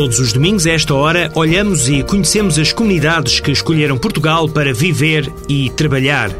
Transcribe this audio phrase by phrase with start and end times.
[0.00, 4.72] Todos os domingos, a esta hora, olhamos e conhecemos as comunidades que escolheram Portugal para
[4.72, 6.30] viver e trabalhar.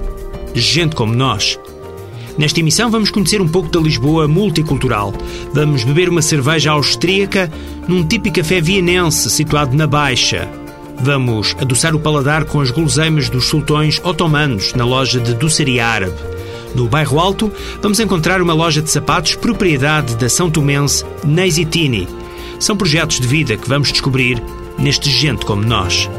[0.55, 1.61] Gente como nós.
[2.39, 5.13] Nesta emissão, vamos conhecer um pouco da Lisboa multicultural.
[5.53, 7.53] Vamos beber uma cerveja austríaca
[7.87, 10.49] num típico café vienense situado na Baixa.
[10.99, 16.17] Vamos adoçar o paladar com as guloseimas dos sultões otomanos na loja de doçaria árabe.
[16.75, 17.53] No bairro Alto,
[17.83, 22.20] vamos encontrar uma loja de sapatos propriedade da São Tomense Neisitini.
[22.61, 24.41] São projetos de vida que vamos descobrir
[24.79, 26.11] neste Gente Como Nós.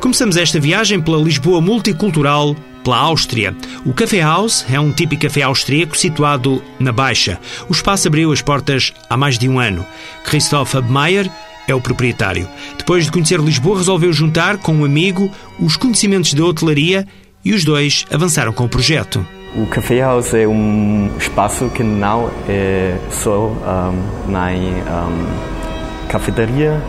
[0.00, 2.54] Começamos esta viagem pela Lisboa multicultural,
[2.84, 3.56] pela Áustria.
[3.84, 7.40] O Café House é um típico café austríaco situado na Baixa.
[7.68, 9.84] O espaço abriu as portas há mais de um ano.
[10.24, 11.28] Christoph Abmeier
[11.66, 12.48] é o proprietário.
[12.78, 17.04] Depois de conhecer Lisboa, resolveu juntar com um amigo os conhecimentos da hotelaria
[17.44, 19.26] e os dois avançaram com o projeto.
[19.54, 26.80] O Café House é um espaço que não é só um, nem um, cafeteria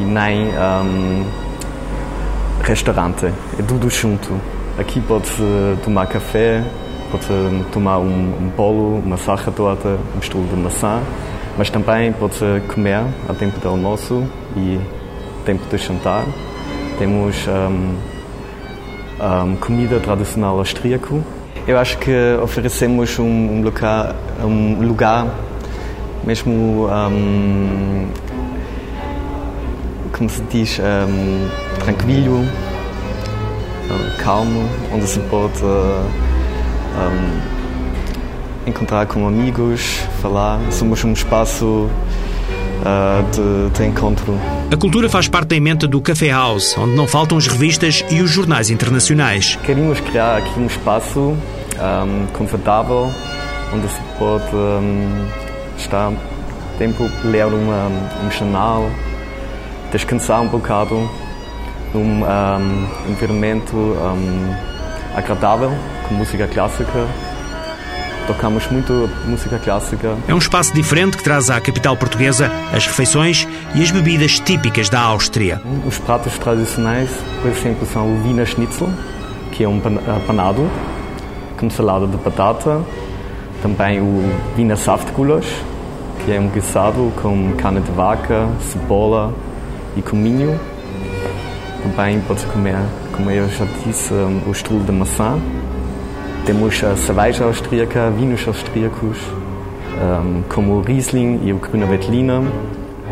[0.00, 1.24] e nem um,
[2.64, 3.26] restaurante.
[3.26, 4.28] É tudo junto.
[4.76, 5.40] Aqui pode-se
[5.84, 6.64] tomar café,
[7.12, 7.32] pode-se
[7.70, 11.00] tomar um, um bolo, uma sarra torta, um estilo de maçã,
[11.56, 14.24] mas também pode-se comer a tempo de almoço
[14.56, 14.80] e
[15.46, 16.24] tempo de jantar.
[16.98, 17.94] Temos um,
[19.24, 21.22] um, comida tradicional austríaco.
[21.66, 22.10] Eu acho que
[22.42, 25.26] oferecemos um, lugar, um lugar
[26.22, 26.88] mesmo,
[30.16, 30.80] como se diz,
[31.80, 32.44] tranquilo,
[34.18, 35.62] calmo, onde se pode
[38.66, 40.60] encontrar com amigos, falar.
[40.70, 41.88] Somos um espaço
[42.80, 44.38] uh, de, de, encontro.
[44.70, 48.20] A cultura faz parte da emenda do Café House, onde não faltam as revistas e
[48.22, 49.56] os jornais internacionais.
[49.62, 53.12] Queríamos criar aqui um espaço um, confortável,
[53.72, 55.26] onde se pode um,
[55.76, 56.12] estar
[56.78, 57.88] tempo ler uma,
[58.24, 58.90] um jornal,
[59.92, 61.08] descansar um bocado
[61.92, 64.54] num um, environmento um,
[65.14, 65.72] agradável,
[66.08, 67.06] com música clássica
[68.26, 70.16] tocamos muito música clássica.
[70.26, 74.88] É um espaço diferente que traz à capital portuguesa as refeições e as bebidas típicas
[74.88, 75.60] da Áustria.
[75.86, 77.10] Os pratos tradicionais,
[77.42, 78.88] por exemplo, são o Wiener Schnitzel,
[79.52, 79.80] que é um
[80.26, 80.68] panado
[81.58, 82.80] com salada de batata,
[83.62, 84.24] também o
[84.56, 85.48] Wiener Saftgulasch,
[86.24, 89.32] que é um guisado com carne de vaca, cebola
[89.96, 90.58] e cominho.
[91.82, 92.78] Também pode comer,
[93.12, 95.38] como eu já disse, o estrulo de maçã
[96.44, 99.16] temos a cerveja austríaca, vinhos austríacos,
[100.02, 102.42] um, como o Riesling e o Grüner Veltliner.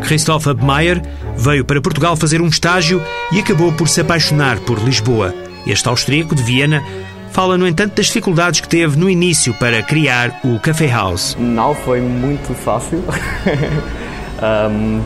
[0.01, 1.01] Christoph Abmeier
[1.35, 3.01] veio para Portugal fazer um estágio
[3.31, 5.33] e acabou por se apaixonar por Lisboa.
[5.65, 6.83] Este austríaco de Viena
[7.31, 11.35] fala, no entanto, das dificuldades que teve no início para criar o Café House.
[11.39, 12.99] Não foi muito fácil.
[14.69, 15.01] um,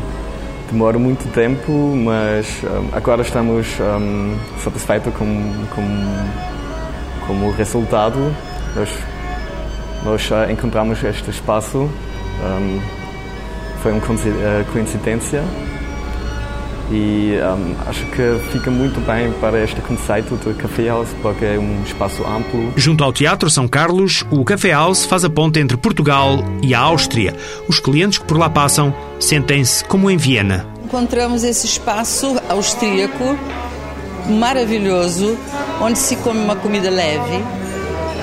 [0.69, 6.56] demora muito tempo, mas um, agora estamos um, satisfeitos com, com
[7.27, 8.33] como resultado,
[8.75, 8.89] nós,
[10.03, 11.77] nós encontramos este espaço.
[11.79, 12.79] Um,
[13.81, 15.43] foi uma eh, coincidência
[16.89, 21.59] e um, acho que fica muito bem para este conceito de Café House porque é
[21.59, 22.71] um espaço amplo.
[22.75, 26.79] Junto ao Teatro São Carlos, o Café House faz a ponte entre Portugal e a
[26.79, 27.35] Áustria.
[27.67, 30.65] Os clientes que por lá passam sentem-se como em Viena.
[30.83, 33.37] Encontramos esse espaço austríaco
[34.29, 35.37] maravilhoso,
[35.81, 37.43] onde se come uma comida leve.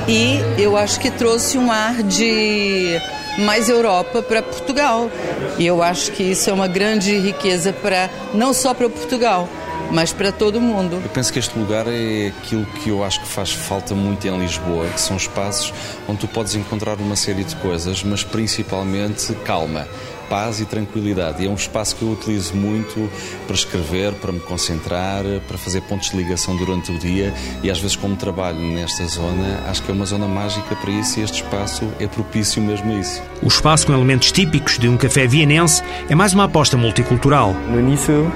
[0.07, 3.01] E eu acho que trouxe um ar de
[3.39, 5.11] mais Europa para Portugal.
[5.59, 9.49] E eu acho que isso é uma grande riqueza para não só para Portugal,
[9.91, 11.01] mas para todo mundo.
[11.03, 14.39] Eu penso que este lugar é aquilo que eu acho que faz falta muito em
[14.39, 15.73] Lisboa, que são espaços
[16.09, 19.87] onde tu podes encontrar uma série de coisas, mas principalmente calma
[20.35, 21.45] paz e tranquilidade.
[21.45, 23.09] E é um espaço que eu utilizo muito
[23.47, 27.33] para escrever, para me concentrar, para fazer pontos de ligação durante o dia
[27.63, 31.21] e às vezes como trabalho nesta zona, acho que é uma zona mágica para isso
[31.21, 33.23] e este espaço é propício mesmo a isso.
[33.45, 37.55] O espaço com elementos típicos de um café vienense é mais uma aposta multicultural.
[37.71, 38.29] No início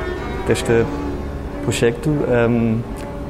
[0.47, 0.87] deste
[1.65, 2.81] projeto, um,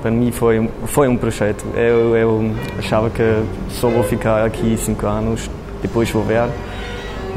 [0.02, 1.64] para mim foi, foi um projeto.
[1.74, 3.22] Eu, eu achava que
[3.70, 5.48] só vou ficar aqui cinco anos,
[5.80, 6.50] depois vou ver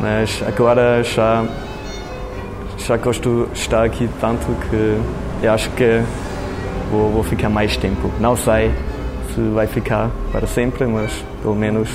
[0.01, 1.45] mas agora já,
[2.77, 4.97] já gosto de estar aqui tanto que
[5.45, 6.01] eu acho que
[6.91, 8.11] vou, vou ficar mais tempo.
[8.19, 8.71] Não sei
[9.33, 11.11] se vai ficar para sempre, mas
[11.41, 11.87] pelo menos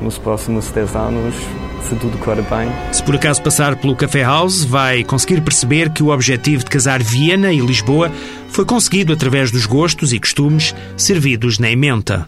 [0.00, 1.34] nos próximos 10 anos,
[1.82, 2.70] se tudo correr bem.
[2.90, 7.02] Se por acaso passar pelo Café House, vai conseguir perceber que o objetivo de casar
[7.02, 8.10] Viena e Lisboa
[8.48, 12.26] foi conseguido através dos gostos e costumes servidos na ementa.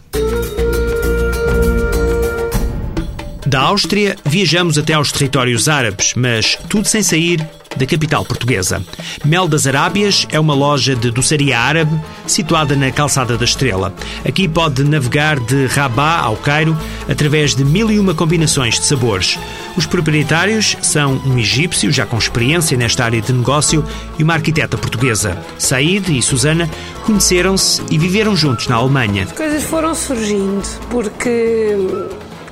[3.53, 7.47] Da Áustria, viajamos até aos territórios árabes, mas tudo sem sair
[7.77, 8.83] da capital portuguesa.
[9.23, 11.95] Mel das Arábias é uma loja de doçaria árabe
[12.25, 13.93] situada na Calçada da Estrela.
[14.27, 16.75] Aqui pode navegar de Rabat ao Cairo
[17.07, 19.37] através de mil e uma combinações de sabores.
[19.77, 23.85] Os proprietários são um egípcio já com experiência nesta área de negócio
[24.17, 25.37] e uma arquiteta portuguesa.
[25.59, 26.67] Said e Susana
[27.05, 29.25] conheceram-se e viveram juntos na Alemanha.
[29.25, 31.77] As coisas foram surgindo porque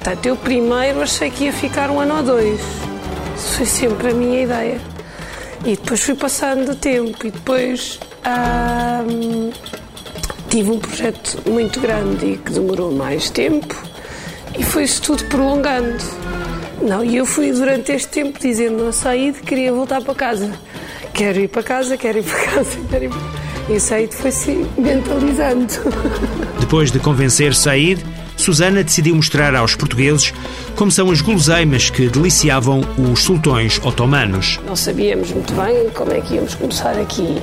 [0.02, 2.60] portanto, eu primeiro achei que ia ficar um ano ou dois.
[3.38, 4.82] Isso foi sempre a minha ideia.
[5.64, 8.00] E depois fui passando o tempo e depois
[9.08, 9.52] hum,
[10.50, 13.76] tive um projeto muito grande e que demorou mais tempo
[14.58, 16.04] e foi-se tudo prolongando.
[16.82, 20.52] Não, e eu fui durante este tempo dizendo a Saíde que queria voltar para casa.
[21.14, 23.42] Quero ir para casa, quero ir para casa, quero ir para casa.
[23.70, 25.68] E o Saíde foi-se mentalizando.
[26.60, 28.04] Depois de convencer Saíde,
[28.42, 30.34] Susana decidiu mostrar aos portugueses
[30.76, 34.60] como são as guloseimas que deliciavam os sultões otomanos.
[34.66, 37.42] Não sabíamos muito bem como é que íamos começar aqui.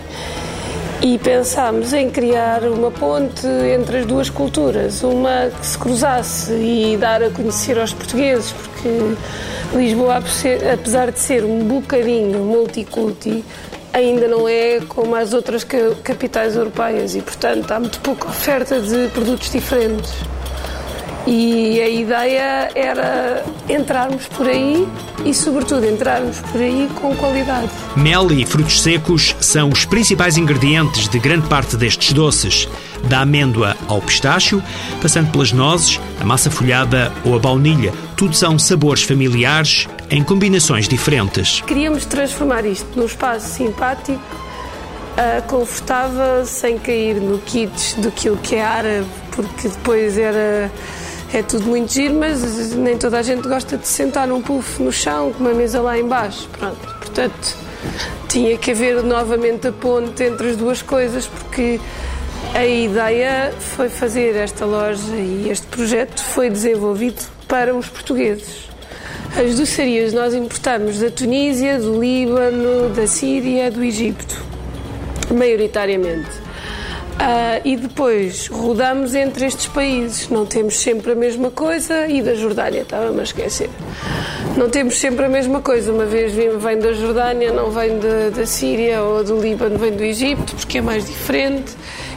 [1.00, 6.96] E pensámos em criar uma ponte entre as duas culturas, uma que se cruzasse e
[6.96, 8.88] dar a conhecer aos portugueses, porque
[9.72, 10.16] Lisboa,
[10.72, 13.44] apesar de ser um bocadinho multiculti,
[13.92, 15.64] ainda não é como as outras
[16.02, 20.12] capitais europeias e, portanto, há muito pouca oferta de produtos diferentes.
[21.30, 24.88] E a ideia era entrarmos por aí
[25.26, 27.68] e, sobretudo, entrarmos por aí com qualidade.
[27.94, 32.66] Mel e frutos secos são os principais ingredientes de grande parte destes doces,
[33.10, 34.62] da amêndoa ao pistácio,
[35.02, 37.92] passando pelas nozes, a massa folhada ou a baunilha.
[38.16, 41.60] Tudo são sabores familiares em combinações diferentes.
[41.60, 48.64] Queríamos transformar isto num espaço simpático, uh, confortável, sem cair no kits do que é
[48.64, 50.72] árabe, porque depois era
[51.32, 54.90] é tudo muito giro, mas nem toda a gente gosta de sentar num puff no
[54.90, 56.48] chão com uma mesa lá embaixo.
[56.58, 57.56] Pronto, portanto,
[58.28, 61.78] tinha que haver novamente a ponte entre as duas coisas, porque
[62.54, 68.68] a ideia foi fazer esta loja e este projeto foi desenvolvido para os portugueses.
[69.36, 74.42] As doçarias nós importamos da Tunísia, do Líbano, da Síria, do Egito,
[75.30, 76.47] maioritariamente.
[77.18, 80.28] Uh, e depois rodamos entre estes países.
[80.28, 82.06] Não temos sempre a mesma coisa.
[82.06, 83.68] E da Jordânia, estava-me a esquecer.
[84.56, 85.92] Não temos sempre a mesma coisa.
[85.92, 90.02] Uma vez vem da Jordânia, não vem da, da Síria ou do Líbano, vem do
[90.02, 91.72] Egito, porque é mais diferente.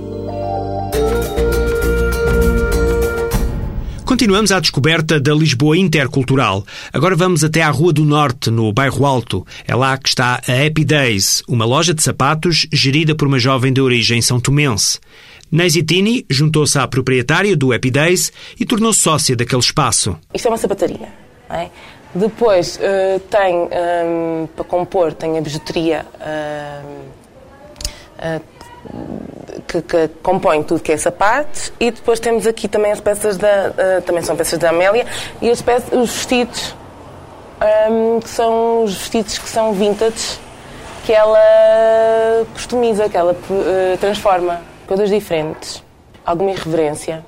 [4.10, 6.66] Continuamos à descoberta da Lisboa intercultural.
[6.92, 9.46] Agora vamos até à Rua do Norte, no Bairro Alto.
[9.68, 13.72] É lá que está a Happy Days, uma loja de sapatos gerida por uma jovem
[13.72, 15.00] de origem são tomense.
[15.51, 20.18] Neisi Tini juntou-se à proprietária do Happy Days e tornou-se sócia daquele espaço.
[20.34, 21.10] Isto é uma sapataria.
[21.48, 21.70] É?
[22.16, 27.08] Depois uh, tem, um, ehm, para compor, tem a bijuteria uh,
[28.18, 28.59] uh,
[29.67, 33.69] que, que compõem tudo que é sapatos e depois temos aqui também as peças da
[33.69, 35.05] uh, também são peças da Amélia
[35.41, 36.75] e as peças, os vestidos
[37.62, 40.39] um, ehm, que são os vestidos que são vintage
[41.05, 41.39] que ela
[42.53, 45.83] customiza, que ela uh, transforma coisas diferentes,
[46.25, 47.25] alguma irreverência,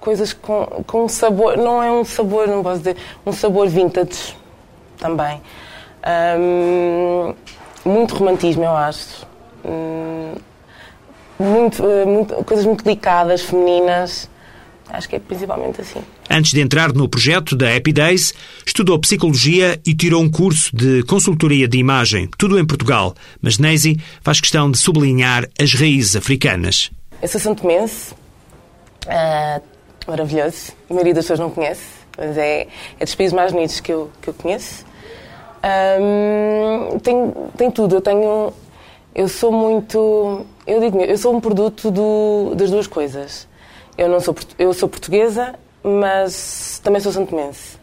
[0.00, 4.36] coisas com, com sabor, não é um sabor, não posso dizer, um sabor vintage
[4.98, 5.40] também.
[6.04, 7.34] Um, ehm,
[7.84, 9.26] muito romantismo, eu acho.
[9.64, 10.34] Um,
[11.42, 14.30] muito, eh, muito, coisas muito delicadas, femininas.
[14.88, 16.02] Acho que é principalmente assim.
[16.28, 18.34] Antes de entrar no projeto da Happy Days,
[18.66, 23.14] estudou psicologia e tirou um curso de consultoria de imagem, tudo em Portugal.
[23.40, 26.90] Mas Neisi faz questão de sublinhar as raízes africanas.
[27.22, 28.12] Eu sou santomense,
[29.06, 29.62] uh,
[30.06, 30.72] maravilhoso.
[30.90, 31.86] A maioria das pessoas não conhece,
[32.18, 32.66] mas é,
[33.00, 34.84] é dos países mais bonitos que eu, que eu conheço.
[35.64, 37.96] Um, tem, tem tudo.
[37.96, 38.52] Eu tenho.
[39.14, 40.46] Eu sou muito.
[40.66, 43.46] Eu digo eu sou um produto do, das duas coisas.
[43.96, 47.78] Eu, não sou, eu sou portuguesa, mas também sou santomense.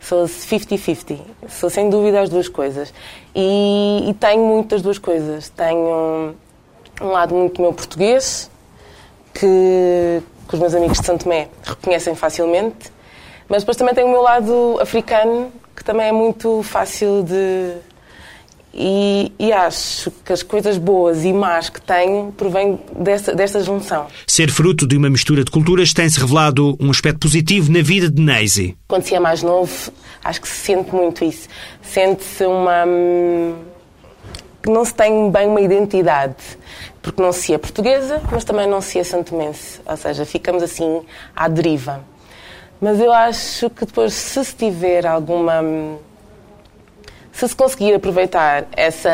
[0.00, 1.18] Sou 50-50.
[1.48, 2.92] Sou sem dúvida as duas coisas.
[3.34, 5.50] E, e tenho muitas duas coisas.
[5.50, 6.34] Tenho
[7.00, 8.50] um lado muito meu português,
[9.32, 11.28] que, que os meus amigos de Santo
[11.62, 12.92] reconhecem facilmente,
[13.48, 17.76] mas depois também tenho o meu lado africano, que também é muito fácil de.
[18.72, 24.06] E, e, acho que as coisas boas e más que tenho provêm desta, desta junção.
[24.28, 28.22] Ser fruto de uma mistura de culturas tem-se revelado um aspecto positivo na vida de
[28.22, 28.76] Neise.
[28.86, 31.48] Quando se é mais novo, acho que se sente muito isso.
[31.82, 32.86] Sente-se uma.
[32.86, 33.54] Hum,
[34.62, 36.36] que não se tem bem uma identidade
[37.02, 39.80] porque não se é portuguesa, mas também não se é santomense.
[39.86, 41.02] Ou seja, ficamos assim
[41.34, 42.04] à deriva.
[42.80, 45.62] Mas eu acho que depois, se se tiver alguma.
[47.40, 49.12] Se se conseguir aproveitar essa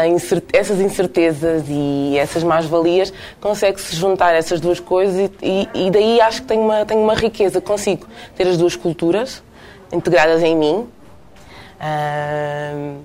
[0.52, 6.48] essas incertezas e essas mais-valias, consegue-se juntar essas duas coisas e, e, daí acho que
[6.48, 7.60] tenho uma, tenho uma riqueza.
[7.60, 8.04] Consigo
[8.34, 9.44] ter as duas culturas
[9.92, 10.88] integradas em mim.
[11.78, 12.98] Uh,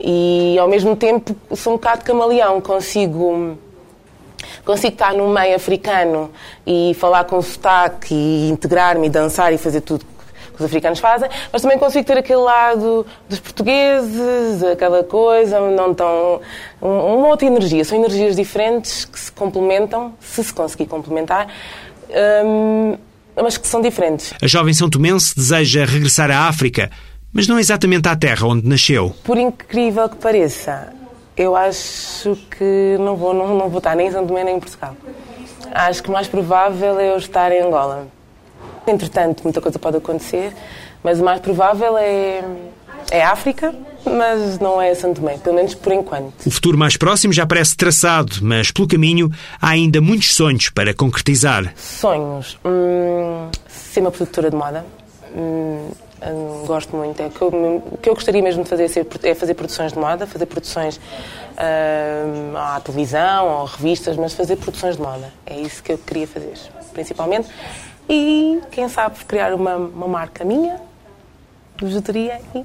[0.00, 3.56] e ao mesmo tempo sou um bocado camaleão, consigo
[4.64, 6.32] consigo estar num meio africano
[6.66, 10.13] e falar com sotaque e integrar-me e dançar e fazer tudo
[10.54, 15.92] que os africanos fazem, mas também consigo ter aquele lado dos portugueses, aquela coisa, não
[15.92, 16.40] tão.
[16.80, 17.84] uma outra energia.
[17.84, 21.48] São energias diferentes que se complementam, se se conseguir complementar.
[22.44, 22.96] Hum,
[23.36, 24.32] mas que são diferentes.
[24.40, 26.90] A jovem São Tomense deseja regressar à África,
[27.32, 29.14] mas não exatamente à terra onde nasceu.
[29.24, 30.92] Por incrível que pareça,
[31.36, 34.60] eu acho que não vou, não, não vou estar nem em São Tomé nem em
[34.60, 34.96] Portugal.
[35.72, 38.06] Acho que o mais provável é eu estar em Angola.
[38.86, 40.52] Entretanto, muita coisa pode acontecer,
[41.02, 42.44] mas o mais provável é,
[43.10, 43.74] é África,
[44.04, 46.46] mas não é São Tomé, pelo menos por enquanto.
[46.46, 50.92] O futuro mais próximo já parece traçado, mas pelo caminho há ainda muitos sonhos para
[50.92, 51.72] concretizar.
[51.76, 52.58] Sonhos.
[52.64, 54.84] Hum, ser uma produtora de moda.
[55.34, 55.88] Hum,
[56.26, 57.20] Hum, gosto muito.
[57.20, 58.90] É que eu, o que eu gostaria mesmo de fazer
[59.22, 64.96] é fazer produções de moda, fazer produções uh, à televisão ou revistas, mas fazer produções
[64.96, 65.32] de moda.
[65.44, 66.54] É isso que eu queria fazer,
[66.94, 67.48] principalmente.
[68.08, 70.76] E, quem sabe, criar uma, uma marca minha,
[71.76, 72.64] de bijuteria e.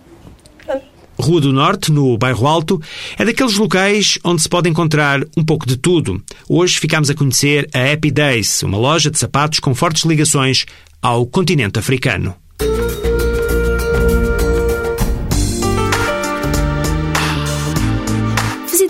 [1.22, 2.82] Rua do Norte, no Bairro Alto,
[3.18, 6.24] é daqueles locais onde se pode encontrar um pouco de tudo.
[6.48, 10.66] Hoje ficamos a conhecer a Happy Days, uma loja de sapatos com fortes ligações
[11.02, 12.36] ao continente africano.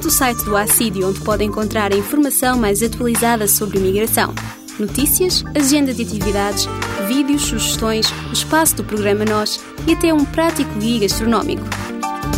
[0.10, 4.34] o site do ACIDI, onde pode encontrar a informação mais atualizada sobre imigração.
[4.80, 6.66] Notícias, agenda de atividades,
[7.08, 11.64] vídeos, sugestões, o espaço do programa Nós e até um prático guia gastronómico.